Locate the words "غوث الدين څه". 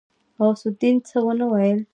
0.39-1.17